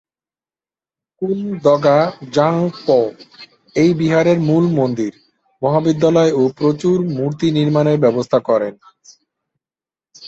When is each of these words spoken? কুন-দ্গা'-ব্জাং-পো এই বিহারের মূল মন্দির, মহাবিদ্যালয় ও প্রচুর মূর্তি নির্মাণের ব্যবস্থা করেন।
কুন-দ্গা'-ব্জাং-পো 1.21 2.99
এই 3.75 3.91
বিহারের 3.93 4.39
মূল 4.39 4.65
মন্দির, 4.69 5.13
মহাবিদ্যালয় 5.61 6.31
ও 6.31 6.41
প্রচুর 6.57 6.97
মূর্তি 7.17 7.47
নির্মাণের 7.51 7.97
ব্যবস্থা 7.99 8.39
করেন। 8.39 8.73